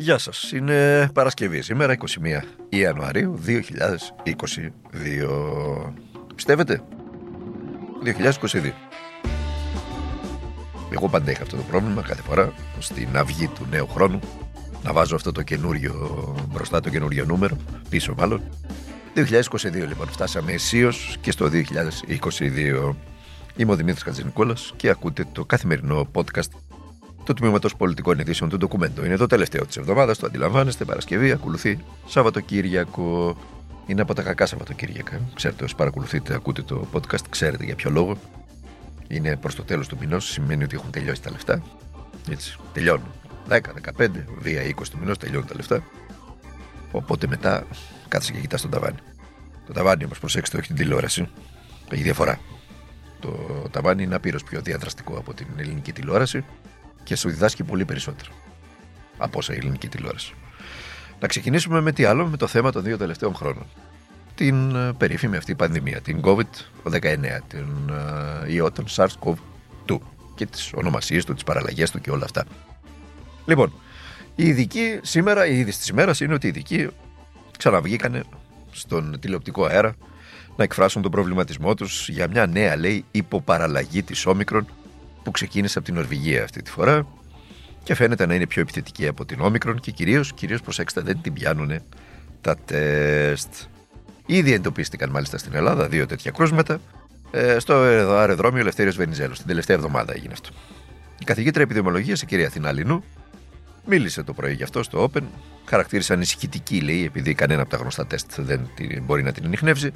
Γεια 0.00 0.18
σας, 0.18 0.52
είναι 0.52 1.08
Παρασκευή 1.14 1.62
σήμερα 1.62 1.96
21 1.98 2.06
Ιανουαρίου 2.68 3.40
2022 3.46 3.50
Πιστεύετε; 6.34 6.82
2022 8.04 8.72
Εγώ 10.90 11.08
πάντα 11.08 11.30
είχα 11.30 11.42
αυτό 11.42 11.56
το 11.56 11.62
πρόβλημα 11.62 12.02
κάθε 12.02 12.22
φορά 12.22 12.52
στην 12.78 13.16
αυγή 13.16 13.48
του 13.48 13.66
νέου 13.70 13.86
χρόνου 13.86 14.20
να 14.82 14.92
βάζω 14.92 15.14
αυτό 15.14 15.32
το 15.32 15.42
καινούριο 15.42 16.36
μπροστά 16.52 16.80
το 16.80 16.90
καινούριο 16.90 17.24
νούμερο 17.24 17.56
πίσω 17.88 18.14
μάλλον. 18.18 18.42
2022 19.14 19.72
λοιπόν 19.72 20.08
φτάσαμε 20.08 20.52
αισίως 20.52 21.16
και 21.20 21.30
στο 21.30 21.50
2022 21.52 22.94
Είμαι 23.56 23.72
ο 23.72 23.76
Δημήτρης 23.76 24.02
Χατζηνικόλας 24.02 24.72
και 24.76 24.88
ακούτε 24.88 25.26
το 25.32 25.44
καθημερινό 25.44 26.10
podcast 26.12 26.67
του 27.28 27.34
Τμήματο 27.34 27.68
Πολιτικών 27.76 28.18
Ειδήσεων 28.18 28.50
του 28.50 28.56
Ντοκουμέντο. 28.56 29.04
Είναι 29.04 29.16
το 29.16 29.26
τελευταίο 29.26 29.66
της 29.66 29.76
εβδομάδας, 29.76 30.18
το 30.18 30.26
αντιλαμβάνεστε. 30.26 30.84
Παρασκευή, 30.84 31.30
ακολουθεί 31.30 31.78
Σαββατοκύριακο. 32.06 33.36
Είναι 33.86 34.00
από 34.00 34.14
τα 34.14 34.22
κακά 34.22 34.46
Σαββατοκύριακα. 34.46 35.20
Ξέρετε, 35.34 35.64
όσοι 35.64 35.74
παρακολουθείτε, 35.74 36.34
ακούτε 36.34 36.62
το 36.62 36.86
podcast, 36.92 37.28
ξέρετε 37.30 37.64
για 37.64 37.74
ποιο 37.74 37.90
λόγο. 37.90 38.18
Είναι 39.08 39.36
προς 39.36 39.54
το 39.54 39.62
τέλος 39.62 39.88
του 39.88 39.96
μηνός, 40.00 40.30
σημαίνει 40.30 40.64
ότι 40.64 40.76
έχουν 40.76 40.90
τελειώσει 40.90 41.22
τα 41.22 41.30
λεφτά. 41.30 41.62
Έτσι, 42.30 42.56
τελειώνουν. 42.72 43.06
10, 43.48 43.72
15, 43.98 44.24
βία 44.38 44.62
20 44.62 44.90
του 44.90 44.98
μηνός 44.98 45.18
τελειώνουν 45.18 45.46
τα 45.46 45.54
λεφτά. 45.54 45.82
Οπότε 46.90 47.26
μετά 47.26 47.66
κάθεσαι 48.08 48.32
και 48.32 48.38
κοιτάς 48.38 48.60
τον 48.60 48.70
ταβάνι. 48.70 48.98
Το 49.66 49.72
ταβάνι 49.72 50.04
όμως, 50.04 50.18
προσέξτε, 50.18 50.56
όχι 50.56 50.66
την 50.66 50.76
τηλεόραση. 50.76 51.28
Έχει 51.90 52.02
διαφορά. 52.02 52.40
Το 53.20 53.30
ταβάνι 53.70 54.02
είναι 54.02 54.14
απείρω 54.14 54.38
πιο 54.50 54.60
διαδραστικό 54.60 55.16
από 55.18 55.34
την 55.34 55.46
ελληνική 55.56 55.92
τηλεόραση 55.92 56.44
και 57.04 57.16
σου 57.16 57.28
διδάσκει 57.28 57.64
πολύ 57.64 57.84
περισσότερο 57.84 58.30
από 59.18 59.38
όσα 59.38 59.54
η 59.54 59.56
ελληνική 59.56 59.88
τηλεόραση. 59.88 60.34
Να 61.20 61.28
ξεκινήσουμε 61.28 61.80
με 61.80 61.92
τι 61.92 62.04
άλλο, 62.04 62.26
με 62.26 62.36
το 62.36 62.46
θέμα 62.46 62.72
των 62.72 62.82
δύο 62.82 62.96
τελευταίων 62.96 63.34
χρόνων. 63.34 63.66
Την 64.34 64.76
ε, 64.76 64.92
περίφημη 64.92 65.36
αυτή 65.36 65.54
πανδημία, 65.54 66.00
την 66.00 66.20
COVID-19, 66.24 67.16
την 67.48 67.66
uh, 67.90 68.50
ιό, 68.50 68.72
τον 68.72 68.84
SARS-CoV-2 68.88 69.98
και 70.34 70.46
τις 70.46 70.72
ονομασίες 70.74 71.24
του, 71.24 71.34
τις 71.34 71.44
παραλλαγές 71.44 71.90
του 71.90 72.00
και 72.00 72.10
όλα 72.10 72.24
αυτά. 72.24 72.44
Λοιπόν, 73.46 73.72
οι 74.34 74.48
ειδικοί 74.48 74.98
σήμερα, 75.02 75.46
η 75.46 75.58
είδηση 75.58 75.78
της 75.78 75.88
ημέρας 75.88 76.20
είναι 76.20 76.34
ότι 76.34 76.46
οι 76.46 76.48
ειδικοί 76.48 76.88
ξαναβγήκανε 77.58 78.22
στον 78.70 79.20
τηλεοπτικό 79.20 79.64
αέρα 79.64 79.94
να 80.56 80.64
εκφράσουν 80.64 81.02
τον 81.02 81.10
προβληματισμό 81.10 81.74
τους 81.74 82.08
για 82.08 82.28
μια 82.28 82.46
νέα, 82.46 82.76
λέει, 82.76 83.04
υποπαραλλαγή 83.10 84.02
της 84.02 84.26
όμικρον 84.26 84.66
που 85.28 85.34
ξεκίνησε 85.34 85.78
από 85.78 85.86
την 85.86 85.96
Νορβηγία 85.96 86.42
αυτή 86.42 86.62
τη 86.62 86.70
φορά 86.70 87.06
και 87.82 87.94
φαίνεται 87.94 88.26
να 88.26 88.34
είναι 88.34 88.46
πιο 88.46 88.62
επιθετική 88.62 89.06
από 89.06 89.24
την 89.24 89.40
Όμικρον 89.40 89.80
και 89.80 89.90
κυρίως, 89.90 90.32
κυρίως 90.32 90.60
προσέξτε 90.60 91.00
δεν 91.00 91.20
την 91.20 91.32
πιάνουν 91.32 91.80
τα 92.40 92.56
τεστ. 92.56 93.48
Ήδη 94.26 94.52
εντοπίστηκαν 94.52 95.10
μάλιστα 95.10 95.38
στην 95.38 95.54
Ελλάδα 95.54 95.88
δύο 95.88 96.06
τέτοια 96.06 96.30
κρούσματα 96.30 96.80
ε, 97.30 97.58
στο 97.58 97.74
αεροδρόμιο 97.74 98.60
Ελευθέριος 98.60 98.96
Βενιζέλο. 98.96 99.34
Την 99.34 99.46
τελευταία 99.46 99.76
εβδομάδα 99.76 100.12
έγινε 100.14 100.32
αυτό. 100.32 100.48
Η 101.18 101.24
καθηγήτρια 101.24 101.62
επιδημιολογίας, 101.62 102.22
η 102.22 102.26
κυρία 102.26 102.46
Αθηνά 102.46 102.72
Λινού, 102.72 103.04
μίλησε 103.86 104.22
το 104.22 104.32
πρωί 104.32 104.52
γι' 104.52 104.62
αυτό 104.62 104.82
στο 104.82 105.10
Open. 105.10 105.22
Χαρακτήρισε 105.64 106.12
ανησυχητική, 106.12 106.80
λέει, 106.80 107.04
επειδή 107.04 107.34
κανένα 107.34 107.62
από 107.62 107.70
τα 107.70 107.76
γνωστά 107.76 108.06
τεστ 108.06 108.40
δεν 108.40 108.70
μπορεί 109.02 109.22
να 109.22 109.32
την 109.32 109.44
ανοιχνεύσει. 109.44 109.90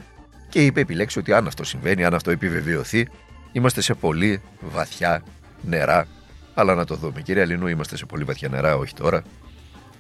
Και 0.49 0.65
είπε 0.65 0.81
επιλέξει 0.81 1.19
ότι 1.19 1.33
αν 1.33 1.47
αυτό 1.47 1.65
συμβαίνει, 1.65 2.05
αν 2.05 2.15
αυτό 2.15 2.31
επιβεβαιωθεί, 2.31 3.09
Είμαστε 3.53 3.81
σε 3.81 3.95
πολύ 3.95 4.43
βαθιά 4.61 5.23
νερά, 5.63 6.07
αλλά 6.55 6.75
να 6.75 6.85
το 6.85 6.95
δούμε. 6.95 7.21
Κύριε 7.21 7.43
Αλήνου, 7.43 7.67
είμαστε 7.67 7.97
σε 7.97 8.07
πολύ 8.07 8.25
βαθιά 8.25 8.49
νερά, 8.49 8.77
όχι 8.77 8.95
τώρα. 8.95 9.23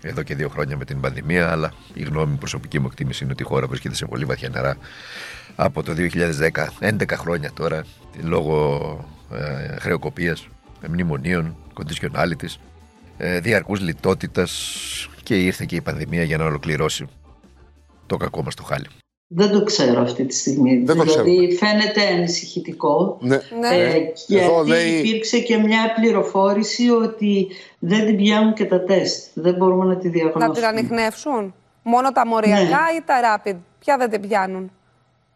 Εδώ 0.02 0.22
και 0.22 0.34
δύο 0.34 0.48
χρόνια 0.48 0.76
με 0.76 0.84
την 0.84 1.00
πανδημία, 1.00 1.50
αλλά 1.50 1.72
η 1.94 2.02
γνώμη 2.02 2.36
προσωπική 2.36 2.78
μου 2.78 2.86
εκτίμηση 2.86 3.24
είναι 3.24 3.32
ότι 3.32 3.42
η 3.42 3.46
χώρα 3.46 3.66
βρίσκεται 3.66 3.94
σε 3.94 4.06
πολύ 4.06 4.24
βαθιά 4.24 4.48
νερά 4.48 4.76
από 5.56 5.82
το 5.82 5.92
2010, 5.96 6.50
11 6.80 7.02
χρόνια 7.12 7.52
τώρα, 7.52 7.84
λόγω 8.22 9.04
ε, 9.32 9.76
χρεοκοπίας, 9.78 10.48
μνημονίων, 10.88 11.56
conditionalities, 11.74 12.56
ε, 13.16 13.40
διαρκούς 13.40 13.80
λιτότητας 13.80 14.52
και 15.22 15.44
ήρθε 15.44 15.64
και 15.64 15.76
η 15.76 15.80
πανδημία 15.80 16.22
για 16.22 16.38
να 16.38 16.44
ολοκληρώσει 16.44 17.08
το 18.06 18.16
κακό 18.16 18.42
μας 18.42 18.54
το 18.54 18.62
χάλι. 18.62 18.86
Δεν 19.34 19.50
το 19.50 19.64
ξέρω 19.64 20.00
αυτή 20.00 20.24
τη 20.24 20.34
στιγμή. 20.34 20.82
Δεν 20.84 21.00
δηλαδή 21.00 21.56
φαίνεται 21.56 22.06
ανησυχητικό. 22.06 23.18
Ναι. 23.20 23.36
Ε, 23.70 24.12
γιατί 24.26 24.68
λέει... 24.68 24.90
υπήρξε 24.90 25.38
και 25.38 25.56
μια 25.56 25.94
πληροφόρηση 25.96 26.90
ότι 26.90 27.48
δεν 27.78 28.06
την 28.06 28.16
πιάνουν 28.16 28.54
και 28.54 28.64
τα 28.64 28.84
τεστ. 28.84 29.26
Δεν 29.34 29.54
μπορούμε 29.54 29.84
να 29.84 29.96
τη 29.96 30.08
διαγνώσουμε. 30.08 30.46
Να 30.46 30.52
την 30.52 30.64
ανοιχνεύσουν. 30.64 31.54
Μόνο 31.82 32.12
τα 32.12 32.26
μοριακά 32.26 32.62
ναι. 32.62 32.96
ή 32.96 33.02
τα 33.06 33.14
rapid. 33.44 33.56
Ποια 33.78 33.96
δεν 33.96 34.10
την 34.10 34.20
πιάνουν; 34.20 34.70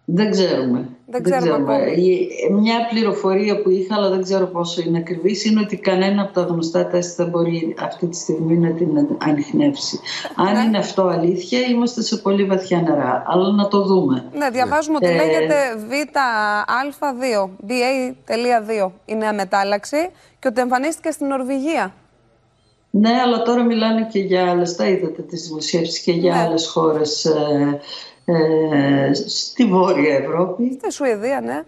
Δεν 0.09 0.31
ξέρουμε. 0.31 0.89
Δεν, 1.07 1.23
ξέρουμε. 1.23 1.79
Μια 2.51 2.87
πληροφορία 2.91 3.63
που 3.63 3.71
είχα, 3.71 3.95
αλλά 3.95 4.09
δεν 4.09 4.23
ξέρω 4.23 4.47
πόσο 4.47 4.83
είναι 4.87 4.99
ακριβής, 4.99 5.45
είναι 5.45 5.61
ότι 5.61 5.77
κανένα 5.77 6.23
από 6.23 6.33
τα 6.33 6.41
γνωστά 6.41 6.87
τεστ 6.87 7.17
δεν 7.17 7.29
μπορεί 7.29 7.75
αυτή 7.79 8.07
τη 8.07 8.17
στιγμή 8.17 8.57
να 8.57 8.71
την 8.71 8.89
ανοιχνεύσει. 9.19 10.01
Αν 10.37 10.53
ναι. 10.53 10.61
είναι 10.61 10.79
αυτό 10.79 11.03
αλήθεια, 11.03 11.61
είμαστε 11.61 12.03
σε 12.03 12.17
πολύ 12.17 12.45
βαθιά 12.45 12.81
νερά. 12.81 13.23
Αλλά 13.27 13.51
να 13.51 13.69
το 13.69 13.83
δούμε. 13.83 14.25
Ναι, 14.33 14.51
διαβάζουμε 14.51 14.97
ότι 14.97 15.07
ε... 15.07 15.15
λέγεται 15.15 15.55
ΒΑ2, 17.01 17.49
BA.2 17.69 18.91
είναι 19.05 19.27
αμετάλλαξη 19.27 20.11
και 20.39 20.49
ότι 20.49 20.61
εμφανίστηκε 20.61 21.11
στην 21.11 21.27
Νορβηγία. 21.27 21.95
Ναι, 22.91 23.21
αλλά 23.25 23.43
τώρα 23.43 23.63
μιλάνε 23.63 24.09
και 24.13 24.19
για 24.19 24.51
άλλες. 24.51 24.77
Τα 24.77 24.87
είδατε 24.89 25.23
τις 25.23 25.47
δημοσιεύσεις 25.49 26.01
και 26.01 26.13
για 26.13 26.35
ναι. 26.35 26.41
άλλες 26.41 26.67
χώρες 26.67 27.25
ε, 27.25 27.81
ε, 28.29 29.15
στη 29.15 29.65
Βόρεια 29.65 30.15
Ευρώπη. 30.15 30.79
Στη 30.81 30.93
Σουηδία, 30.93 31.41
ναι. 31.41 31.63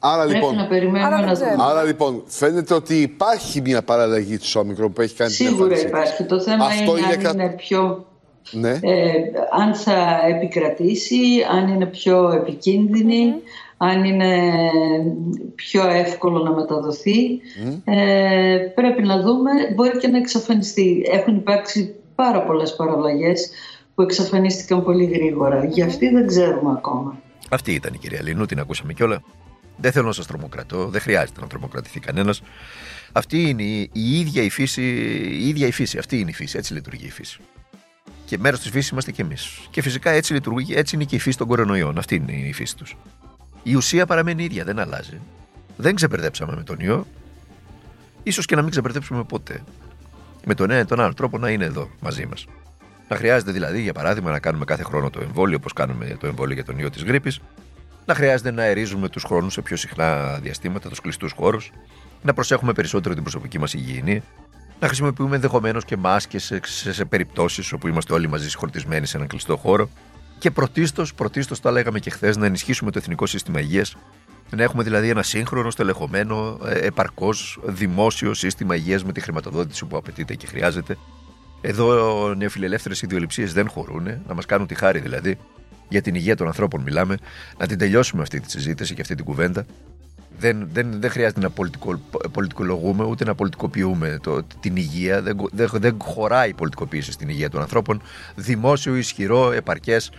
Άρα 0.00 0.24
λοιπόν, 0.24 0.56
να 0.56 0.66
περιμένουμε 0.66 1.14
άρα, 1.14 1.56
να 1.56 1.64
Άρα 1.64 1.82
λοιπόν, 1.82 2.22
φαίνεται 2.26 2.74
ότι 2.74 2.94
υπάρχει 2.94 3.60
μια 3.60 3.82
παραλλαγή 3.82 4.38
της 4.38 4.54
όμικρον 4.56 4.92
που 4.92 5.00
έχει 5.00 5.14
κάνει 5.14 5.30
Σίγουρα 5.30 5.74
την 5.74 5.88
υπάρχει. 5.88 6.24
Το 6.24 6.40
θέμα 6.40 6.64
Αυτό 6.64 6.98
είναι, 6.98 7.14
είναι 7.14 7.28
αν 7.28 7.38
είναι 7.38 7.48
πιο... 7.48 8.06
Ναι. 8.50 8.70
Ε, 8.70 9.12
αν 9.62 9.74
θα 9.74 10.20
επικρατήσει, 10.28 11.16
αν 11.50 11.68
είναι 11.68 11.86
πιο 11.86 12.32
επικίνδυνη, 12.32 13.34
αν 13.76 14.04
είναι 14.04 14.52
πιο 15.54 15.90
εύκολο 15.90 16.38
να 16.38 16.50
μεταδοθεί. 16.50 17.40
Ε, 17.84 18.56
πρέπει 18.74 19.02
να 19.02 19.20
δούμε, 19.20 19.50
μπορεί 19.74 19.98
και 19.98 20.08
να 20.08 20.18
εξαφανιστεί. 20.18 21.08
Έχουν 21.10 21.36
υπάρξει 21.36 21.94
πάρα 22.14 22.42
πολλές 22.42 22.76
παραλλαγές 22.76 23.50
που 23.98 24.04
εξαφανίστηκαν 24.04 24.84
πολύ 24.84 25.04
γρήγορα. 25.04 25.64
Για 25.64 25.86
αυτή 25.86 26.08
δεν 26.08 26.26
ξέρουμε 26.26 26.70
ακόμα. 26.70 27.16
Αυτή 27.48 27.72
ήταν 27.72 27.94
η 27.94 27.98
κυρία 27.98 28.22
Λίνου, 28.22 28.46
την 28.46 28.58
ακούσαμε 28.60 28.92
κιόλα. 28.92 29.22
Δεν 29.76 29.92
θέλω 29.92 30.06
να 30.06 30.12
σας 30.12 30.26
τρομοκρατώ, 30.26 30.88
δεν 30.88 31.00
χρειάζεται 31.00 31.40
να 31.40 31.46
τρομοκρατηθεί 31.46 32.00
κανένας. 32.00 32.42
Αυτή 33.12 33.48
είναι 33.48 33.62
η, 33.62 33.90
ίδια 33.92 34.42
η 34.42 34.50
φύση, 34.50 34.82
η 35.40 35.48
ίδια 35.48 35.66
η 35.66 35.70
φύση. 35.70 35.98
Αυτή 35.98 36.18
είναι 36.18 36.30
η 36.30 36.32
φύση, 36.32 36.58
έτσι 36.58 36.72
λειτουργεί 36.72 37.06
η 37.06 37.10
φύση. 37.10 37.40
Και 38.24 38.38
μέρος 38.38 38.60
της 38.60 38.70
φύσης 38.70 38.90
είμαστε 38.90 39.12
κι 39.12 39.20
εμείς. 39.20 39.68
Και 39.70 39.82
φυσικά 39.82 40.10
έτσι 40.10 40.32
λειτουργεί, 40.32 40.74
έτσι 40.74 40.94
είναι 40.94 41.04
και 41.04 41.16
η 41.16 41.18
φύση 41.18 41.38
των 41.38 41.46
κορονοϊών. 41.46 41.98
Αυτή 41.98 42.14
είναι 42.14 42.32
η 42.32 42.52
φύση 42.52 42.76
τους. 42.76 42.96
Η 43.62 43.74
ουσία 43.74 44.06
παραμένει 44.06 44.44
ίδια, 44.44 44.64
δεν 44.64 44.78
αλλάζει. 44.78 45.20
Δεν 45.76 45.94
ξεπερδέψαμε 45.94 46.54
με 46.56 46.62
τον 46.62 46.76
ιό. 46.80 47.06
σω 48.30 48.42
και 48.42 48.54
να 48.54 48.62
μην 48.62 48.70
ξεπερδέψουμε 48.70 49.24
ποτέ. 49.24 49.62
Με 50.44 50.54
τον 50.54 50.70
ένα 50.70 50.80
ή 50.80 50.84
τον 50.84 51.00
άλλο 51.00 51.14
τρόπο 51.14 51.38
να 51.38 51.50
είναι 51.50 51.64
εδώ 51.64 51.88
μαζί 52.00 52.26
μας. 52.26 52.46
Να 53.08 53.16
χρειάζεται 53.16 53.52
δηλαδή, 53.52 53.80
για 53.80 53.92
παράδειγμα, 53.92 54.30
να 54.30 54.38
κάνουμε 54.38 54.64
κάθε 54.64 54.82
χρόνο 54.82 55.10
το 55.10 55.20
εμβόλιο, 55.20 55.56
όπως 55.56 55.72
κάνουμε 55.72 56.16
το 56.20 56.26
εμβόλιο 56.26 56.54
για 56.54 56.64
τον 56.64 56.78
ιό 56.78 56.90
της 56.90 57.02
γρήπης, 57.02 57.40
να 58.06 58.14
χρειάζεται 58.14 58.50
να 58.50 58.62
αερίζουμε 58.62 59.08
τους 59.08 59.22
χρόνους 59.22 59.52
σε 59.52 59.62
πιο 59.62 59.76
συχνά 59.76 60.38
διαστήματα, 60.42 60.88
τους 60.88 61.00
κλειστούς 61.00 61.32
χώρους, 61.32 61.72
να 62.22 62.34
προσέχουμε 62.34 62.72
περισσότερο 62.72 63.14
την 63.14 63.22
προσωπική 63.22 63.58
μας 63.58 63.74
υγιεινή, 63.74 64.22
να 64.80 64.86
χρησιμοποιούμε 64.86 65.34
ενδεχομένως 65.34 65.84
και 65.84 65.96
μάσκες 65.96 66.44
σε, 66.44 66.60
σε, 66.64 66.92
σε 66.92 67.04
περιπτώσεις 67.04 67.72
όπου 67.72 67.88
είμαστε 67.88 68.12
όλοι 68.12 68.28
μαζί 68.28 68.48
συγχωρτισμένοι 68.48 69.06
σε 69.06 69.16
έναν 69.16 69.28
κλειστό 69.28 69.56
χώρο. 69.56 69.88
Και 70.38 70.50
πρωτίστως, 70.50 71.14
πρωτίστως, 71.14 71.60
το 71.60 71.70
λέγαμε 71.70 71.98
και 71.98 72.10
χθες, 72.10 72.36
να 72.36 72.46
ενισχύσουμε 72.46 72.90
το 72.90 72.98
εθνικό 72.98 73.26
σύστημα 73.26 73.60
υγείας. 73.60 73.96
Να 74.50 74.62
έχουμε 74.62 74.82
δηλαδή 74.82 75.08
ένα 75.08 75.22
σύγχρονο, 75.22 75.70
στελεχωμένο, 75.70 76.58
ε, 76.64 76.86
επαρκώς 76.86 77.58
δημόσιο 77.64 78.34
σύστημα 78.34 78.74
υγείας 78.74 79.04
με 79.04 79.12
τη 79.12 79.20
χρηματοδότηση 79.20 79.84
που 79.84 79.96
απαιτείται 79.96 80.34
και 80.34 80.46
χρειάζεται, 80.46 80.96
εδώ 81.60 82.34
νεοφιλελεύθερες 82.34 83.02
ιδεολειψίε 83.02 83.46
δεν 83.46 83.68
χωρούν, 83.68 84.04
να 84.26 84.34
μας 84.34 84.46
κάνουν 84.46 84.66
τη 84.66 84.74
χάρη 84.74 84.98
δηλαδή, 84.98 85.38
για 85.88 86.02
την 86.02 86.14
υγεία 86.14 86.36
των 86.36 86.46
ανθρώπων 86.46 86.82
μιλάμε, 86.82 87.16
να 87.58 87.66
την 87.66 87.78
τελειώσουμε 87.78 88.22
αυτή 88.22 88.40
τη 88.40 88.50
συζήτηση 88.50 88.94
και 88.94 89.00
αυτή 89.00 89.14
την 89.14 89.24
κουβέντα. 89.24 89.66
Δεν, 90.38 90.68
δεν, 90.72 91.00
δεν 91.00 91.10
χρειάζεται 91.10 91.40
να 91.40 91.50
πολιτικο, 91.50 92.00
πολιτικολογούμε 92.32 93.04
ούτε 93.04 93.24
να 93.24 93.34
πολιτικοποιούμε 93.34 94.18
το, 94.22 94.42
την 94.60 94.76
υγεία. 94.76 95.22
Δεν, 95.22 95.36
δεν, 95.52 95.68
δεν 95.72 95.96
χωράει 96.02 96.48
η 96.48 96.54
πολιτικοποίηση 96.54 97.12
στην 97.12 97.28
υγεία 97.28 97.50
των 97.50 97.60
ανθρώπων. 97.60 98.02
Δημόσιο, 98.34 98.96
ισχυρό, 98.96 99.52
επαρκές, 99.52 100.10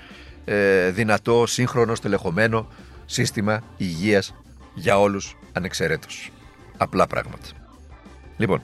ε, 0.45 0.89
δυνατό, 0.89 1.43
σύγχρονο, 1.47 1.95
στελεχωμένο 1.95 2.67
σύστημα 3.05 3.63
υγείας 3.77 4.33
για 4.73 4.99
όλους 4.99 5.37
ανεξαιρέτως. 5.51 6.31
Απλά 6.77 7.07
πράγματα. 7.07 7.47
Λοιπόν, 8.37 8.63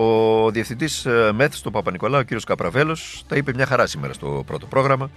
Ο 0.00 0.50
διευθυντής 0.50 1.06
ε, 1.06 1.30
ΜΕΘ 1.34 1.54
στο 1.54 1.70
Παπα-Νικολάου, 1.70 2.20
ο 2.20 2.36
κ. 2.36 2.40
Καπραβέλος, 2.46 3.24
τα 3.28 3.36
είπε 3.36 3.52
μια 3.54 3.66
χαρά 3.66 3.86
σήμερα 3.86 4.12
στο 4.12 4.42
πρώτο 4.46 4.66
πρόγραμμα. 4.66 5.10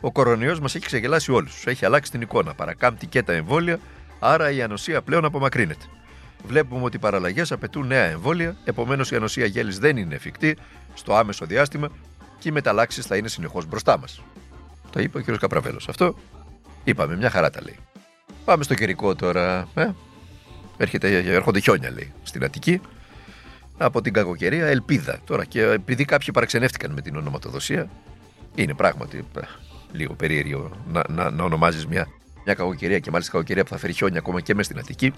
Ο 0.00 0.12
κορονοϊός 0.12 0.60
μας 0.60 0.74
έχει 0.74 0.86
ξεγελάσει 0.86 1.32
όλους. 1.32 1.66
Έχει 1.66 1.84
αλλάξει 1.84 2.10
την 2.10 2.20
εικόνα. 2.20 2.54
Παρακάμπτει 2.54 3.06
και 3.06 3.22
τα 3.22 3.32
εμβόλια, 3.32 3.78
άρα 4.18 4.50
η 4.50 4.62
ανοσία 4.62 5.02
πλέον 5.02 5.24
απομακρύνεται. 5.24 5.84
Βλέπουμε 6.46 6.84
ότι 6.84 6.96
οι 6.96 6.98
παραλλαγές 6.98 7.52
απαιτούν 7.52 7.86
νέα 7.86 8.04
εμβόλια, 8.04 8.56
επομένως 8.64 9.10
η 9.10 9.16
ανοσία 9.16 9.46
γέλης 9.46 9.78
δεν 9.78 9.96
είναι 9.96 10.14
εφικτή 10.14 10.56
στο 10.94 11.14
άμεσο 11.14 11.46
διάστημα 11.46 11.88
και 12.38 12.48
οι 12.48 12.52
μεταλλάξεις 12.52 13.06
θα 13.06 13.16
είναι 13.16 13.28
συνεχώς 13.28 13.66
μπροστά 13.66 13.98
μας. 13.98 14.22
Το 14.90 15.00
είπε 15.00 15.18
ο 15.18 15.22
κ. 15.22 15.38
Καπραβέλος. 15.38 15.88
Αυτό 15.88 16.14
είπαμε, 16.84 17.16
μια 17.16 17.30
χαρά 17.30 17.50
τα 17.50 17.62
λέει. 17.62 17.78
Πάμε 18.44 18.62
στο 18.62 18.74
καιρικό 18.74 19.14
τώρα. 19.14 19.68
Ε; 19.74 19.90
Έρχεται, 20.76 21.16
έρχονται 21.26 21.60
χιόνια, 21.60 21.90
λέει, 21.90 22.12
στην 22.22 22.44
Αττική. 22.44 22.80
Από 23.78 24.00
την 24.00 24.12
κακοκαιρία, 24.12 24.66
ελπίδα. 24.66 25.18
Τώρα 25.24 25.44
και 25.44 25.62
επειδή 25.62 26.04
κάποιοι 26.04 26.28
παραξενεύτηκαν 26.32 26.90
με 26.92 27.00
την 27.00 27.16
ονοματοδοσία, 27.16 27.88
είναι 28.54 28.74
πράγματι 28.74 29.24
ε, 29.36 29.40
λίγο 29.92 30.14
περίεργο 30.14 30.70
να, 30.92 31.02
να, 31.08 31.30
να 31.30 31.44
ονομάζεις 31.44 31.86
μια, 31.86 32.08
μια 32.44 32.54
κακοκαιρία 32.54 32.98
και 32.98 33.10
μάλιστα 33.10 33.32
κακοκαιρία 33.32 33.62
που 33.62 33.70
θα 33.70 33.78
φέρει 33.78 33.92
χιόνια 33.92 34.18
ακόμα 34.18 34.40
και 34.40 34.54
μες 34.54 34.64
στην 34.64 34.78
Αττική, 34.78 35.12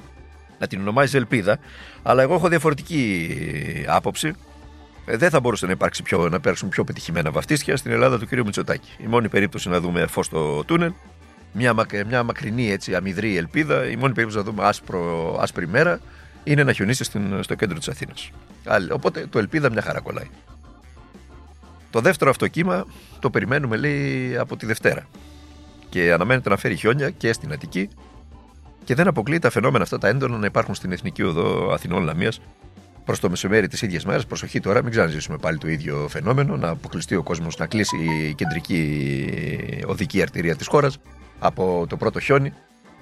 να 0.59 0.67
την 0.67 0.81
ονομάζεις 0.81 1.15
Ελπίδα. 1.15 1.59
Αλλά 2.03 2.23
εγώ 2.23 2.35
έχω 2.35 2.49
διαφορετική 2.49 3.29
άποψη. 3.87 4.35
Ε, 5.07 5.17
δεν 5.17 5.31
θα 5.31 5.41
μπορούσε 5.41 5.67
να, 5.67 5.73
υπάρξει 5.73 6.03
πιο, 6.03 6.29
να 6.29 6.37
υπάρξουν 6.37 6.69
πιο 6.69 6.85
πετυχημένα 6.85 7.31
βαφτίστια 7.31 7.77
στην 7.77 7.93
Ελλάδα 7.93 8.19
του 8.19 8.27
κ. 8.27 8.33
Μητσοτάκη. 8.33 8.91
Η 8.99 9.07
μόνη 9.07 9.29
περίπτωση 9.29 9.69
να 9.69 9.81
δούμε 9.81 10.07
φως 10.07 10.27
στο 10.27 10.65
τούνελ 10.65 10.93
μια, 11.53 11.75
μια 12.07 12.23
μακρινή 12.23 12.71
έτσι, 12.71 12.95
αμυδρή 12.95 13.37
ελπίδα. 13.37 13.89
Η 13.89 13.97
μόνη 13.97 14.15
περίπτωση 14.15 14.37
να 14.37 14.51
δούμε 14.51 14.65
άσπρο, 14.65 15.37
άσπρη 15.41 15.69
μέρα 15.69 16.01
είναι 16.47 16.65
να 16.65 16.73
χιονίσει 16.73 17.05
στην, 17.05 17.43
στο 17.43 17.55
κέντρο 17.55 17.79
της 17.79 17.89
Αθήνας. 17.89 18.31
Οπότε 18.93 19.27
το 19.31 19.39
ελπίδα 19.39 19.71
μια 19.71 19.83
χαρά 19.83 20.01
κολλάει. 20.01 20.29
Το 21.91 22.01
δεύτερο 22.01 22.31
αυτό 22.31 22.49
κύμα 22.49 22.87
το 23.19 23.31
περιμένουμε 23.31 23.77
λέει 23.77 24.37
από 24.37 24.57
τη 24.57 24.67
Δευτέρα. 24.67 25.07
Και 25.89 26.13
αναμένεται 26.13 26.49
να 26.49 26.57
φέρει 26.57 26.77
χιόνια 26.77 27.11
και 27.11 27.33
στην 27.33 27.53
Αττική. 27.53 27.89
Και 28.85 28.95
δεν 28.95 29.07
αποκλείει 29.07 29.39
τα 29.39 29.51
φαινόμενα 29.51 29.85
αυτά 29.85 29.99
τα 29.99 30.09
έντονα 30.09 30.37
να 30.37 30.47
υπάρχουν 30.47 30.75
στην 30.75 30.93
Εθνική 30.93 31.23
Οδό 31.23 31.71
Αθηνών 31.73 32.03
Λαμίας 32.03 32.41
προς 33.05 33.21
το 33.21 33.31
μεσημέρι 33.31 33.69
της 33.69 33.83
ίδιας 33.83 34.05
μέρας. 34.05 34.27
Προσοχή 34.27 34.61
τώρα, 34.61 34.83
μην 34.83 34.91
ξαναζήσουμε 34.91 35.39
πάλι 35.39 35.59
το 35.59 35.69
ίδιο 35.69 36.07
φαινόμενο. 36.11 36.57
Να 36.57 36.69
αποκλειστεί 36.69 37.15
ο 37.15 37.23
κόσμος 37.23 37.57
να 37.57 37.67
κλείσει 37.67 37.97
η 37.97 38.35
κεντρική 38.35 39.83
οδική 39.87 40.23
αρτηρία 40.23 40.57
της 40.57 40.67
χώρας 40.67 40.99
από 41.39 41.87
το 41.89 41.97
πρώτο 41.97 42.21
χιόνι 42.21 42.53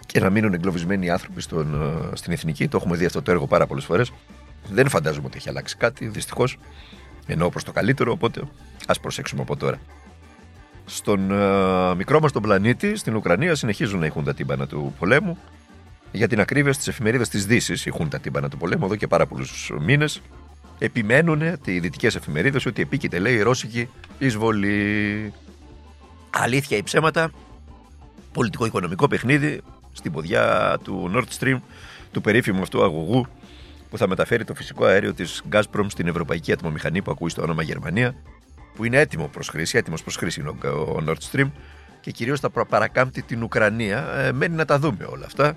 και 0.07 0.21
να 0.21 0.31
μείνουν 0.31 0.55
εγκλωβισμένοι 0.55 1.07
οι 1.07 1.11
άνθρωποι 1.11 1.41
στον, 1.41 1.83
ε, 2.13 2.17
στην 2.17 2.33
εθνική. 2.33 2.69
Το 2.69 2.77
έχουμε 2.77 2.97
δει 2.97 3.05
αυτό 3.05 3.23
το 3.23 3.31
έργο 3.31 3.47
πάρα 3.47 3.67
πολλές 3.67 3.85
φορές. 3.85 4.13
Δεν 4.71 4.89
φαντάζομαι 4.89 5.27
ότι 5.27 5.37
έχει 5.37 5.49
αλλάξει 5.49 5.77
κάτι, 5.77 6.07
δυστυχώς. 6.07 6.59
Ενώ 7.27 7.49
προς 7.49 7.65
το 7.65 7.73
καλύτερο, 7.73 8.13
οπότε 8.13 8.43
ας 8.87 9.01
προσέξουμε 9.01 9.43
από 9.43 9.57
τώρα. 9.57 9.79
Στον 10.85 11.29
uh, 11.31 11.95
μικρό 11.97 12.21
μας 12.21 12.33
τον 12.33 12.43
πλανήτη, 12.43 12.97
στην 12.97 13.17
Ουκρανία, 13.17 13.55
συνεχίζουν 13.55 13.99
να 13.99 14.07
έχουν 14.07 14.25
τα 14.25 14.35
τύμπανα 14.35 14.67
του 14.67 14.95
πολέμου. 14.99 15.39
Για 16.13 16.29
την 16.29 16.41
ακρίβεια 16.41 16.73
στις 16.73 16.89
εφημερίδες 16.89 17.29
της 17.29 17.47
Δύσης 17.47 17.87
έχουν 17.87 18.09
τα 18.09 18.19
τύμπανα 18.19 18.49
του 18.49 18.57
πολέμου 18.57 18.85
εδώ 18.85 18.97
και 18.97 19.07
πάρα 19.07 19.27
πολλούς 19.27 19.73
μήνες. 19.81 20.21
Επιμένουν 20.79 21.43
οι 21.65 21.79
δυτικές 21.79 22.15
εφημερίδες 22.15 22.67
ότι 22.67 22.83
επίκειται, 22.83 23.19
λέει, 23.19 23.35
η 23.35 23.43
ρώσικη 23.43 23.89
εισβολή. 24.19 25.33
Αλήθεια 26.31 26.77
ή 26.77 26.83
ψέματα, 26.83 27.31
πολιτικό-οικονομικό 28.33 29.09
παιχνίδι 29.09 29.61
στην 29.95 30.13
ποδιά 30.13 30.77
του 30.83 31.11
Nord 31.15 31.41
Stream, 31.41 31.57
του 32.13 32.21
περίφημου 32.21 32.63
αυτού 32.63 32.83
αγωγού 32.83 33.27
που 33.91 33.99
θα 33.99 34.09
μεταφέρει 34.09 34.45
το 34.45 34.55
φυσικό 34.55 34.85
αέριο 34.85 35.15
της 35.15 35.43
Gazprom 35.53 35.87
στην 35.87 36.07
ευρωπαϊκή 36.07 36.53
ατμομηχανή 36.53 37.03
που 37.03 37.11
ακούει 37.11 37.31
στο 37.31 37.43
όνομα 37.43 37.63
Γερμανία, 37.63 38.15
που 38.75 38.85
είναι 38.85 38.99
έτοιμο 38.99 39.29
προς 39.29 39.49
χρήση, 39.49 39.79
έτοιμος 39.79 40.03
προς 40.03 40.17
χρήση 40.17 40.41
είναι 40.41 40.49
ο 40.69 41.05
Nord 41.07 41.33
Stream 41.33 41.51
και 42.01 42.11
κυρίως 42.11 42.41
θα 42.41 42.51
παρακάμπτει 42.51 43.23
την 43.23 43.43
Ουκρανία. 43.43 44.09
Ε, 44.19 44.33
μένει 44.33 44.55
να 44.55 44.65
τα 44.65 44.79
δούμε 44.79 45.05
όλα 45.05 45.27
αυτά. 45.27 45.57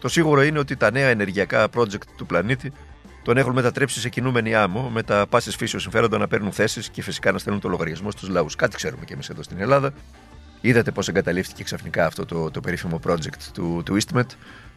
Το 0.00 0.08
σίγουρο 0.08 0.42
είναι 0.42 0.58
ότι 0.58 0.76
τα 0.76 0.90
νέα 0.90 1.08
ενεργειακά 1.08 1.68
project 1.74 2.06
του 2.16 2.26
πλανήτη 2.26 2.72
τον 3.22 3.36
έχουν 3.36 3.52
μετατρέψει 3.52 4.00
σε 4.00 4.08
κινούμενη 4.08 4.54
άμμο, 4.54 4.88
με 4.88 5.02
τα 5.02 5.26
πάση 5.28 5.50
φύσεως 5.50 5.82
συμφέροντα 5.82 6.18
να 6.18 6.28
παίρνουν 6.28 6.52
θέσεις 6.52 6.88
και 6.90 7.02
φυσικά 7.02 7.32
να 7.32 7.38
στέλνουν 7.38 7.60
το 7.60 7.68
λογαριασμό 7.68 8.10
στους 8.10 8.28
λαούς. 8.28 8.56
Κάτι 8.56 8.76
ξέρουμε 8.76 9.04
και 9.04 9.12
εμείς 9.12 9.28
εδώ 9.28 9.42
στην 9.42 9.60
Ελλάδα. 9.60 9.92
Είδατε 10.60 10.90
πώς 10.90 11.08
εγκαταλείφθηκε 11.08 11.62
ξαφνικά 11.62 12.06
αυτό 12.06 12.24
το, 12.24 12.50
το 12.50 12.60
περίφημο 12.60 13.00
project 13.06 13.42
του, 13.52 13.82
του 13.84 13.96
Eastmed, 14.00 14.26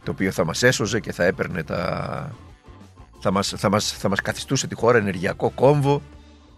το 0.03 0.11
οποίο 0.11 0.31
θα 0.31 0.45
μας 0.45 0.63
έσωζε 0.63 0.99
και 0.99 1.11
θα 1.11 1.23
έπαιρνε 1.23 1.63
τα... 1.63 2.35
θα 3.19 3.31
μας, 3.31 3.53
θα 3.57 3.69
μας, 3.69 3.91
θα 3.91 4.09
μας 4.09 4.21
καθιστούσε 4.21 4.67
τη 4.67 4.75
χώρα 4.75 4.97
ενεργειακό 4.97 5.49
κόμβο 5.49 6.01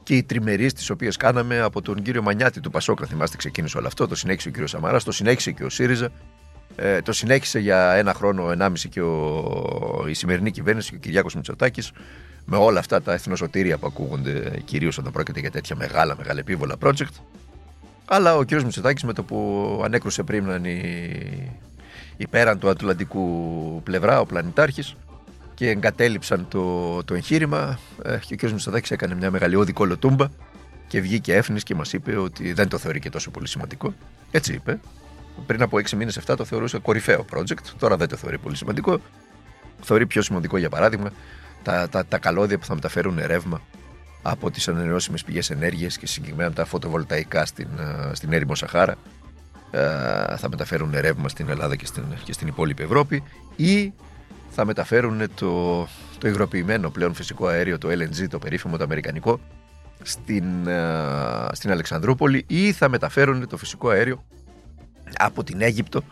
και 0.03 0.15
οι 0.15 0.23
τριμερείς 0.23 0.73
τις 0.73 0.89
οποίες 0.89 1.17
κάναμε 1.17 1.59
από 1.59 1.81
τον 1.81 2.01
κύριο 2.01 2.21
Μανιάτη 2.21 2.59
του 2.59 2.71
Πασόκρα. 2.71 3.05
Θυμάστε, 3.07 3.37
ξεκίνησε 3.37 3.77
όλο 3.77 3.87
αυτό. 3.87 4.07
Το 4.07 4.15
συνέχισε 4.15 4.47
ο 4.47 4.51
κύριος 4.51 4.69
Σαμαράς, 4.69 5.03
το 5.03 5.11
συνέχισε 5.11 5.51
και 5.51 5.63
ο 5.63 5.69
ΣΥΡΙΖΑ. 5.69 6.09
Ε, 6.75 7.01
το 7.01 7.13
συνέχισε 7.13 7.59
για 7.59 7.93
ένα 7.93 8.13
χρόνο, 8.13 8.51
ενάμιση 8.51 8.89
και 8.89 9.01
ο, 9.01 10.05
η 10.07 10.13
σημερινή 10.13 10.51
κυβέρνηση 10.51 10.89
και 10.89 10.95
ο 10.95 10.99
Κυριάκος 10.99 11.35
Μητσοτάκης 11.35 11.91
με 12.45 12.57
όλα 12.57 12.79
αυτά 12.79 13.01
τα 13.01 13.13
εθνοσωτήρια 13.13 13.77
που 13.77 13.87
ακούγονται 13.87 14.61
κυρίως 14.65 14.97
όταν 14.97 15.11
πρόκειται 15.11 15.39
για 15.39 15.51
τέτοια 15.51 15.75
μεγάλα, 15.75 16.15
μεγάλα 16.17 16.39
επίβολα 16.39 16.75
project. 16.83 17.13
Αλλά 18.05 18.35
ο 18.35 18.45
κ. 18.45 18.51
Μητσοτάκης 18.51 19.03
με 19.03 19.13
το 19.13 19.23
που 19.23 19.81
ανέκρουσε 19.85 20.23
πριν 20.23 20.65
η, 20.65 20.81
η 22.17 22.27
πέραν 22.27 22.59
του 22.59 22.69
Ατλαντικού 22.69 23.81
πλευρά, 23.83 24.19
ο 24.19 24.25
πλανητάρχης 24.25 24.95
και 25.53 25.69
εγκατέλειψαν 25.69 26.47
το, 26.50 27.03
το 27.03 27.13
εγχείρημα 27.13 27.79
ε, 28.03 28.17
και 28.27 28.33
ο 28.33 28.38
κ. 28.38 28.51
Μητσοτάκης 28.51 28.91
έκανε 28.91 29.15
μια 29.15 29.31
μεγαλειώδη 29.31 29.73
κολοτούμπα 29.73 30.27
και 30.88 31.01
βγήκε 31.01 31.35
έφνης 31.35 31.63
και 31.63 31.75
μας 31.75 31.94
είπε 31.94 32.17
ότι 32.17 32.53
δεν 32.53 32.67
το 32.67 32.77
θεωρεί 32.77 33.00
και 33.00 33.09
τόσο 33.09 33.31
πολύ 33.31 33.47
σημαντικό. 33.47 33.94
Έτσι 34.31 34.53
είπε. 34.53 34.79
Πριν 35.45 35.61
από 35.61 35.77
6 35.77 35.89
μήνες 35.89 36.19
7 36.27 36.33
το 36.38 36.45
θεωρούσε 36.45 36.77
κορυφαίο 36.77 37.25
project. 37.33 37.65
Τώρα 37.79 37.97
δεν 37.97 38.07
το 38.07 38.15
θεωρεί 38.15 38.38
πολύ 38.38 38.56
σημαντικό. 38.56 38.99
Θεωρεί 39.81 40.06
πιο 40.06 40.21
σημαντικό, 40.21 40.57
για 40.57 40.69
παράδειγμα, 40.69 41.11
τα, 41.63 41.89
τα, 41.89 42.06
τα 42.06 42.17
καλώδια 42.17 42.57
που 42.57 42.65
θα 42.65 42.73
μεταφέρουν 42.73 43.19
ρεύμα 43.25 43.61
από 44.25 44.51
τις 44.51 44.67
ανανεώσιμες 44.67 45.23
πηγές 45.23 45.49
ενέργειας 45.49 45.97
και 45.97 46.07
συγκεκριμένα 46.07 46.51
τα 46.51 46.65
φωτοβολταϊκά 46.65 47.45
στην, 47.45 47.67
ε, 47.79 48.15
στην 48.15 48.33
έρημο 48.33 48.55
Σαχάρα. 48.55 48.95
Ε, 49.71 49.79
θα 50.37 50.49
μεταφέρουν 50.49 50.91
ρεύμα 50.99 51.29
στην 51.29 51.49
Ελλάδα 51.49 51.75
και 51.75 51.85
στην, 51.85 52.03
και 52.23 52.33
στην 52.33 52.47
υπόλοιπη 52.47 52.83
Ευρώπη 52.83 53.23
ή 53.55 53.93
θα 54.49 54.65
μεταφέρουν 54.65 55.21
το, 55.35 55.81
το 56.17 56.27
υγροποιημένο 56.27 56.89
πλέον 56.89 57.13
φυσικό 57.13 57.47
αέριο, 57.47 57.77
το 57.77 57.89
LNG, 57.89 58.27
το 58.29 58.39
περίφημο 58.39 58.77
το 58.77 58.83
αμερικανικό, 58.83 59.39
στην, 60.01 60.67
ε, 60.67 61.47
στην 61.51 61.71
Αλεξανδρούπολη 61.71 62.44
ή 62.47 62.71
θα 62.71 62.89
μεταφέρουν 62.89 63.47
το 63.47 63.57
φυσικό 63.57 63.89
αέριο 63.89 64.23
από 65.18 65.44
την 65.44 65.61
Αίγυπτο 65.61 66.03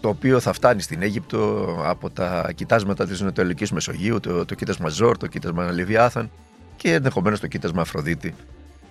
το 0.00 0.08
οποίο 0.08 0.40
θα 0.40 0.52
φτάνει 0.52 0.82
στην 0.82 1.02
Αίγυπτο 1.02 1.66
από 1.84 2.10
τα 2.10 2.52
κοιτάσματα 2.54 3.04
της 3.04 3.12
Νοτιοανατολικής 3.20 3.72
Μεσογείου, 3.72 4.20
το, 4.20 4.44
το 4.44 4.54
κοίτασμα 4.54 4.88
Ζόρ, 4.88 5.16
το 5.16 5.26
κοίτασμα 5.26 5.72
Λεβιάθαν 5.72 6.30
και 6.76 6.92
ενδεχομένως 6.92 7.40
το 7.40 7.46
κοίτασμα 7.46 7.80
Αφροδίτη 7.80 8.34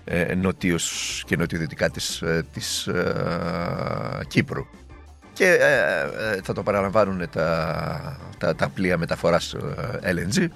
ε, 0.05 0.35
νοτίως 0.35 1.23
και 1.25 1.37
νοτιοδυτικά 1.37 1.89
της, 1.89 2.21
ε, 2.21 2.45
της 2.53 2.87
ε, 2.87 4.19
Κύπρου. 4.27 4.65
Και 5.33 5.49
ε, 5.49 6.41
θα 6.43 6.53
το 6.53 6.63
παραλαμβάνουν 6.63 7.29
τα, 7.31 8.19
τα, 8.37 8.55
τα 8.55 8.69
πλοία 8.69 8.97
μεταφοράς 8.97 9.55
LNG 10.01 10.47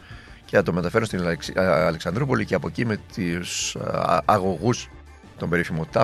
και 0.45 0.55
θα 0.55 0.63
το 0.63 0.73
μεταφέρουν 0.73 1.07
στην 1.07 1.21
Αλεξανδρούπολη 1.57 2.45
και 2.45 2.55
από 2.55 2.67
εκεί 2.67 2.85
με 2.85 2.99
τους 3.15 3.77
αγωγούς 4.25 4.89
τον 5.37 5.49
περίφημο 5.49 5.87
TAP 5.93 6.03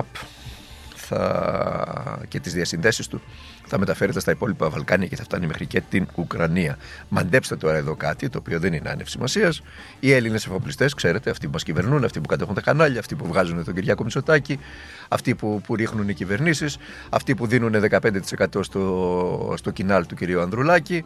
θα, 1.08 2.20
και 2.28 2.40
τις 2.40 2.52
διασυνδέσεις 2.52 3.08
του 3.08 3.20
θα 3.66 3.78
μεταφέρεται 3.78 4.20
στα 4.20 4.30
υπόλοιπα 4.30 4.68
Βαλκάνια 4.68 5.06
και 5.06 5.16
θα 5.16 5.22
φτάνει 5.22 5.46
μέχρι 5.46 5.66
και 5.66 5.80
την 5.80 6.06
Ουκρανία. 6.14 6.76
Μαντέψτε 7.08 7.56
τώρα 7.56 7.76
εδώ 7.76 7.94
κάτι 7.94 8.28
το 8.28 8.38
οποίο 8.38 8.60
δεν 8.60 8.72
είναι 8.72 8.90
άνευ 8.90 9.06
σημασίας. 9.06 9.62
Οι 10.00 10.12
Έλληνες 10.12 10.46
εφοπλιστές, 10.46 10.94
ξέρετε, 10.94 11.30
αυτοί 11.30 11.46
που 11.46 11.52
μας 11.52 11.62
κυβερνούν, 11.62 12.04
αυτοί 12.04 12.20
που 12.20 12.26
κατέχουν 12.26 12.54
τα 12.54 12.60
κανάλια, 12.60 13.00
αυτοί 13.00 13.14
που 13.14 13.26
βγάζουν 13.26 13.64
τον 13.64 13.74
Κυριάκο 13.74 14.02
Μητσοτάκη, 14.02 14.58
αυτοί 15.08 15.34
που, 15.34 15.60
που 15.66 15.76
ρίχνουν 15.76 16.08
οι 16.08 16.14
κυβερνήσεις, 16.14 16.76
αυτοί 17.08 17.34
που 17.34 17.46
δίνουν 17.46 17.74
15% 17.90 18.46
στο, 18.60 19.54
στο 19.56 19.70
κοινάλ 19.70 20.06
του 20.06 20.14
κυρίου 20.14 20.40
Ανδρουλάκη. 20.40 21.04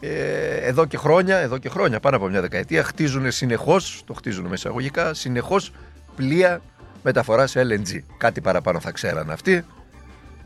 Ε, 0.00 0.56
εδώ 0.56 0.86
και 0.86 0.96
χρόνια, 0.96 1.36
εδώ 1.36 1.58
και 1.58 1.68
χρόνια, 1.68 2.00
πάνω 2.00 2.16
από 2.16 2.28
μια 2.28 2.40
δεκαετία, 2.40 2.84
χτίζουν 2.84 3.30
συνεχώς, 3.30 4.02
το 4.06 4.12
χτίζουν 4.14 4.46
με 4.46 4.54
εισαγωγικά, 4.54 5.14
συνεχώς 5.14 5.72
πλοία 6.16 6.60
μεταφορά 7.02 7.46
LNG. 7.52 7.98
Κάτι 8.16 8.40
παραπάνω 8.40 8.80
θα 8.80 8.90
ξέραν 8.90 9.30
αυτοί 9.30 9.64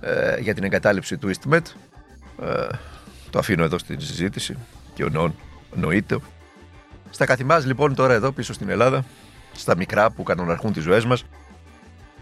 ε, 0.01 0.41
για 0.41 0.55
την 0.55 0.65
εγκατάλειψη 0.65 1.17
του 1.17 1.31
EastMed. 1.35 1.63
Ε, 2.43 2.67
το 3.31 3.39
αφήνω 3.39 3.65
εδώ 3.65 3.79
στην 3.79 4.01
συζήτηση 4.01 4.57
και 4.95 5.05
ο 5.05 5.09
Νόν 5.09 5.35
νοείται. 5.75 6.19
Στα 7.11 7.25
καθημάς 7.25 7.67
λοιπόν 7.67 7.95
τώρα 7.95 8.15
εδώ 8.15 8.33
πίσω 8.33 8.53
στην 8.53 8.69
Ελλάδα, 8.69 9.05
στα 9.53 9.77
μικρά 9.77 10.11
που 10.11 10.23
κανοναρχούν 10.23 10.73
τις 10.73 10.83
ζωές 10.83 11.05
μας, 11.05 11.25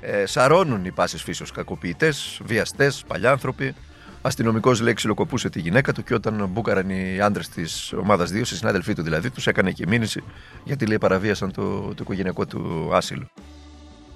ε, 0.01 0.27
σαρώνουν 0.27 0.85
οι 0.85 0.91
πάσες 0.91 1.23
φύσεως 1.23 1.51
κακοποιητές, 1.51 2.41
βιαστές, 2.45 3.05
παλιάνθρωποι, 3.07 3.75
αστυνομικός 4.23 4.81
λέει 4.81 4.93
ξυλοκοπούσε 4.93 5.49
τη 5.49 5.61
γυναίκα 5.61 5.93
του 5.93 6.03
και 6.03 6.15
όταν 6.15 6.49
μπούκαραν 6.51 6.91
οι 6.91 7.21
άντρες 7.21 7.49
της 7.49 7.93
ομάδας 7.93 8.31
2, 8.31 8.35
οι 8.35 8.45
συνάδελφοί 8.45 8.95
του 8.95 9.03
δηλαδή, 9.03 9.31
τους 9.31 9.47
έκανε 9.47 9.71
και 9.71 9.87
μήνυση 9.87 10.23
γιατί 10.65 10.87
λέει 10.87 10.99
παραβίασαν 10.99 11.53
το, 11.53 11.81
το 11.81 11.97
οικογενειακό 12.01 12.47
του 12.47 12.91
άσυλο. 12.93 13.31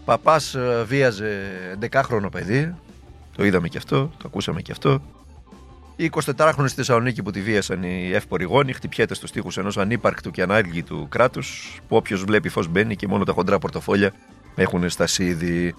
Παπάς 0.08 0.54
ε, 0.54 0.84
βίαζε 0.86 1.40
11χρονο 1.90 2.28
παιδί, 2.30 2.74
το 3.36 3.44
είδαμε 3.44 3.68
και 3.68 3.78
αυτό, 3.78 4.10
το 4.16 4.24
ακούσαμε 4.26 4.62
και 4.62 4.72
αυτό. 4.72 5.02
Η 5.96 6.10
24χρονη 6.12 6.64
στη 6.66 6.74
Θεσσαλονίκη 6.74 7.22
που 7.22 7.30
τη 7.30 7.40
βίασαν 7.40 7.82
οι 7.82 8.10
εύποροι 8.12 8.44
γόνοι 8.44 8.72
χτυπιέται 8.72 9.14
στους 9.14 9.30
τοίχου 9.30 9.48
ενός 9.56 9.78
ανύπαρκτου 9.78 10.30
και 10.30 10.42
ανάγκη 10.42 10.84
κράτους, 11.08 11.80
που 11.88 11.96
όποιος 11.96 12.24
βλέπει 12.24 12.48
φως 12.48 12.68
μπαίνει 12.68 12.96
και 12.96 13.08
μόνο 13.08 13.24
τα 13.24 13.32
χοντρά 13.32 13.58
πορτοφόλια 13.58 14.12
έχουν 14.54 14.88
στασί 14.88 15.24
ήδη. 15.24 15.74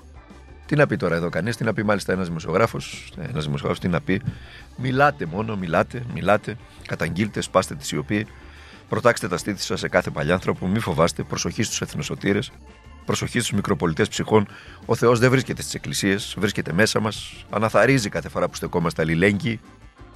Τι 0.65 0.75
να 0.75 0.87
πει 0.87 0.97
τώρα 0.97 1.15
εδώ 1.15 1.29
κανείς, 1.29 1.57
τι 1.57 1.63
να 1.63 1.73
πει 1.73 1.83
μάλιστα 1.83 2.13
ένας 2.13 2.27
δημοσιογράφος. 2.27 3.11
Ένας 3.17 3.43
δημοσιογράφος, 3.43 3.79
τι 3.79 3.87
να 3.87 4.01
πει. 4.01 4.21
Μιλάτε 4.77 5.25
μόνο, 5.25 5.55
μιλάτε, 5.55 6.03
μιλάτε. 6.13 6.57
Καταγγείλτε, 6.87 7.41
σπάστε 7.41 7.75
τη 7.75 7.85
σιωπή. 7.85 8.27
Προτάξτε 8.89 9.27
τα 9.27 9.37
στήθη 9.37 9.61
σας 9.61 9.79
σε 9.79 9.87
κάθε 9.87 10.09
παλιάνθρωπο. 10.09 10.67
Μη 10.67 10.79
φοβάστε. 10.79 11.23
Προσοχή 11.23 11.63
στους 11.63 11.81
εθνοσωτήρες. 11.81 12.51
Προσοχή 13.09 13.39
στους 13.39 13.51
μικροπολιτές 13.51 14.07
ψυχών. 14.07 14.47
Ο 14.85 14.95
Θεός 14.95 15.19
δεν 15.19 15.29
βρίσκεται 15.29 15.61
στις 15.61 15.73
εκκλησίες, 15.73 16.35
βρίσκεται 16.37 16.73
μέσα 16.73 16.99
μας. 16.99 17.45
Αναθαρίζει 17.49 18.09
κάθε 18.09 18.29
φορά 18.29 18.47
που 18.49 18.55
στεκόμαστε 18.55 19.01
αλληλέγγυοι 19.01 19.59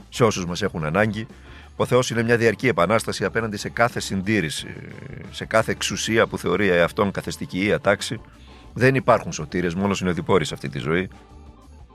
σε 0.10 0.24
όσους 0.24 0.46
μας 0.46 0.62
έχουν 0.62 0.84
ανάγκη. 0.86 1.28
Ο 1.76 1.86
Θεός 1.86 2.10
είναι 2.10 2.24
μια 2.24 2.38
διαρκή 2.38 2.68
επανάσταση 2.68 3.26
απέναντι 3.26 3.58
σε 3.58 3.70
κάθε 3.70 4.00
συντήρηση, 4.00 4.68
σε 5.32 5.46
κάθε 5.46 5.72
εξουσία 5.72 6.28
που 6.28 6.38
θεωρεί 6.38 6.68
εαυτόν 6.68 7.12
καθεστική 7.12 7.66
ή 7.66 7.72
ατάξη. 7.72 8.22
Δεν 8.74 8.96
υπάρχουν 8.96 9.32
σωτήρες, 9.32 9.74
μόνος 9.74 9.98
συνοδοιπόροι 9.98 10.46
σε 10.46 10.54
αυτή 10.54 10.70
τη 10.70 10.80
ζωή. 10.80 11.10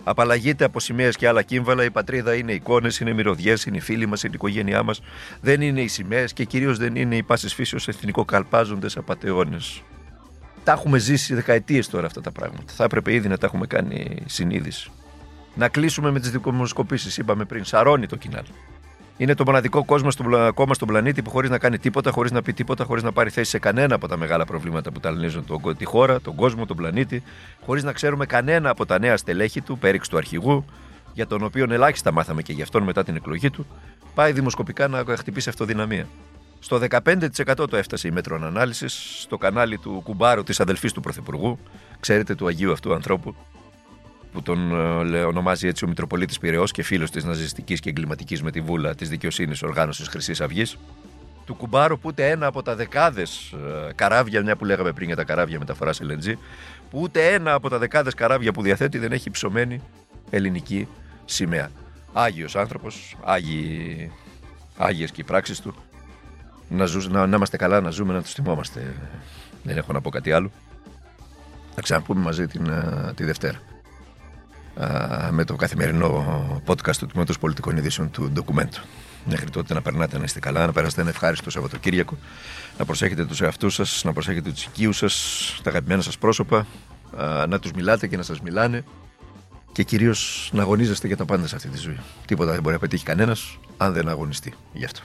Απαλλαγείτε 0.05 0.65
από 0.65 0.81
σημαίες 0.81 1.17
και 1.17 1.29
άλλα 1.29 1.43
κύμβαλα. 1.43 1.85
Η 1.85 1.91
πατρίδα 1.91 2.35
είναι 2.35 2.53
εικόνες, 2.53 3.01
είναι 3.01 3.13
μυρωδιές, 3.13 3.65
είναι 3.65 3.77
οι 3.77 3.81
φίλοι 3.81 4.07
μας, 4.07 4.23
είναι 4.23 4.33
η 4.33 4.37
οικογένειά 4.37 4.83
μας. 4.83 5.01
Δεν 5.41 5.61
είναι 5.61 5.81
οι 5.81 5.89
σημαίες 5.89 6.33
και 6.33 6.45
κυρίως 6.45 6.79
δεν 6.79 6.97
είναι 6.97 7.17
οι 7.17 7.23
πάσης 7.23 7.55
φύσεως 7.55 7.89
εθνικό 7.89 8.25
καλπάζοντε 8.25 8.87
απαταιώνες. 8.97 9.83
Τα 10.69 10.75
έχουμε 10.75 10.99
ζήσει 10.99 11.35
δεκαετίες 11.35 11.89
τώρα 11.89 12.07
αυτά 12.07 12.21
τα 12.21 12.31
πράγματα. 12.31 12.73
Θα 12.73 12.85
έπρεπε 12.85 13.15
ήδη 13.15 13.29
να 13.29 13.39
τα 13.39 13.47
έχουμε 13.47 13.67
κάνει 13.67 14.23
συνείδηση. 14.27 14.91
Να 15.55 15.69
κλείσουμε 15.69 16.11
με 16.11 16.21
τις 16.21 16.31
δημοσκοπήσει. 16.31 17.21
Είπαμε 17.21 17.45
πριν, 17.45 17.65
σαρώνει 17.65 18.07
το 18.07 18.17
κοινάλ. 18.17 18.45
Είναι 19.17 19.35
το 19.35 19.45
μοναδικό 19.47 19.85
κόσμο 19.85 20.11
στο, 20.11 20.51
κόμμα 20.55 20.75
στον 20.75 20.89
πλανήτη 20.89 21.23
που 21.23 21.31
χωρίς 21.31 21.51
να 21.51 21.59
κάνει 21.59 21.79
τίποτα, 21.79 22.11
χωρίς 22.11 22.31
να 22.31 22.43
πει 22.43 22.53
τίποτα, 22.53 22.85
χωρίς 22.85 23.03
να 23.03 23.13
πάρει 23.13 23.31
θέση 23.31 23.51
σε 23.51 23.59
κανένα 23.59 23.95
από 23.95 24.09
τα 24.09 24.17
μεγάλα 24.17 24.45
προβλήματα 24.45 24.93
που 24.93 25.01
ταλανίζουν 25.01 25.45
τον, 25.45 25.77
τη 25.77 25.85
χώρα, 25.85 26.21
τον 26.21 26.35
κόσμο, 26.35 26.67
τον 26.67 26.77
πλανήτη, 26.77 27.23
χωρίς 27.65 27.83
να 27.83 27.93
ξέρουμε 27.93 28.27
κανένα 28.27 28.71
από 28.71 28.87
τα 28.87 28.99
νέα 28.99 29.17
στελέχη 29.17 29.61
του, 29.61 29.79
πέριξ 29.79 30.09
του 30.09 30.17
αρχηγού, 30.17 30.65
για 31.13 31.27
τον 31.27 31.43
οποίο 31.43 31.67
ελάχιστα 31.71 32.13
μάθαμε 32.13 32.43
και 32.43 32.53
γι' 32.53 32.63
αυτόν 32.63 32.83
μετά 32.83 33.05
την 33.05 33.17
εκλογή 33.17 33.51
του, 33.51 33.67
πάει 34.15 34.33
δημοσκοπικά 34.33 34.89
να 34.89 35.05
χτυπήσει 35.17 35.49
αυτοδυναμία. 35.49 36.07
Στο 36.61 36.81
15% 36.91 37.69
το 37.71 37.77
έφτασε 37.77 38.09
η 38.09 38.11
μέτρων 38.11 38.45
ανάλυσης, 38.45 39.21
στο 39.21 39.39
κανάλι 39.39 39.79
του 39.79 40.01
κουμπάρου 40.05 40.43
της 40.43 40.61
αδελφής 40.61 40.93
του 40.93 41.01
Πρωθυπουργού, 41.01 41.59
ξέρετε 42.01 42.35
του 42.35 42.47
Αγίου 42.47 42.73
αυτού 42.73 42.95
ανθρώπου, 42.95 43.35
που 44.33 44.43
τον 44.43 44.73
ε, 45.15 45.23
ονομάζει 45.23 45.67
έτσι 45.67 45.85
ο 45.85 45.89
Μητροπολίτης 45.89 46.39
Πυραιός 46.39 46.73
και 46.73 46.83
φίλος 46.83 47.11
της 47.11 47.25
ναζιστικής 47.25 47.81
και 47.81 47.89
εγκληματικής 47.89 48.43
με 48.43 48.51
τη 48.51 48.61
βούλα 48.61 48.95
της 48.95 49.09
δικαιοσύνης 49.09 49.63
οργάνωσης 49.63 50.09
Χρυσής 50.09 50.41
Αυγής. 50.41 50.77
Του 51.47 51.55
κουμπάρου 51.55 51.95
που 51.95 52.09
ούτε 52.09 52.31
ένα 52.31 52.47
από 52.47 52.63
τα 52.63 52.75
δεκάδες 52.77 53.55
ε, 53.89 53.93
καράβια, 53.95 54.43
μια 54.43 54.57
που 54.57 54.65
λέγαμε 54.65 54.93
πριν 54.93 55.07
για 55.07 55.17
τα 55.17 55.25
καράβια 55.25 55.59
μεταφοράς 55.59 56.01
LNG, 56.03 56.33
που 56.91 57.01
ούτε 57.01 57.33
ένα 57.33 57.53
από 57.53 57.69
τα 57.69 57.79
δεκάδες 57.79 58.15
καράβια 58.15 58.53
που 58.53 58.63
διαθέτει 58.63 58.99
δεν 58.99 59.13
έχει 59.13 59.31
ψωμένη 59.31 59.83
ελληνική 60.31 60.89
σημαία. 61.25 61.71
Άγιος 62.13 62.57
άνθρωπος, 62.57 63.17
άγιοι, 63.25 64.13
άγιες 64.77 65.11
και 65.11 65.21
οι 65.21 65.25
πράξεις 65.25 65.61
του. 65.61 65.75
Να, 66.69 66.85
ζου, 66.85 67.11
να, 67.11 67.27
να 67.27 67.37
είμαστε 67.37 67.57
καλά, 67.57 67.81
να 67.81 67.91
ζούμε, 67.91 68.13
να 68.13 68.23
τους 68.23 68.33
θυμόμαστε. 68.33 68.95
Δεν 69.63 69.77
έχω 69.77 69.93
να 69.93 70.01
πω 70.01 70.11
κάτι 70.11 70.33
άλλο. 70.33 70.51
Θα 71.75 71.81
ξαναπούμε 71.81 72.21
μαζί 72.21 72.47
την, 72.47 72.67
ε, 72.67 73.13
τη 73.15 73.25
Δευτέρα 73.25 73.59
με 75.31 75.45
το 75.45 75.57
καθημερινό 75.57 76.63
podcast 76.67 76.97
του 76.97 77.07
Τμήματος 77.07 77.39
Πολιτικών 77.39 77.77
Ειδήσεων 77.77 78.11
του 78.11 78.31
ντοκουμέντου. 78.31 78.79
Μέχρι 79.25 79.51
τότε 79.51 79.75
να 79.75 79.83
περνάτε 79.83 80.19
να 80.19 80.25
είστε 80.25 80.41
καλά, 80.41 80.67
να 80.67 80.73
περάσετε 80.73 81.01
ένα 81.01 81.11
ευχάριστο 81.11 81.51
Σαββατοκύριακο, 81.51 82.17
να 82.79 82.85
προσέχετε 82.85 83.25
τους 83.25 83.41
εαυτούς 83.41 83.75
σας, 83.75 84.05
να 84.05 84.13
προσέχετε 84.13 84.51
τους 84.51 84.65
οικείους 84.65 84.97
σας, 84.97 85.61
τα 85.63 85.71
αγαπημένα 85.71 86.03
σας 86.03 86.19
πρόσωπα, 86.19 86.67
να 87.49 87.59
τους 87.59 87.73
μιλάτε 87.73 88.07
και 88.07 88.17
να 88.17 88.23
σας 88.23 88.41
μιλάνε 88.41 88.85
και 89.73 89.83
κυρίως 89.83 90.51
να 90.53 90.63
αγωνίζεστε 90.63 91.07
για 91.07 91.17
τα 91.17 91.25
πάντα 91.25 91.47
σε 91.47 91.57
αυτή 91.57 91.69
τη 91.69 91.79
ζωή. 91.79 91.99
Τίποτα 92.27 92.53
δεν 92.53 92.61
μπορεί 92.61 92.75
να 92.75 92.81
πετύχει 92.81 93.05
κανένας 93.05 93.59
αν 93.77 93.93
δεν 93.93 94.09
αγωνιστεί 94.09 94.55
γι' 94.73 94.85
αυτό. 94.85 95.01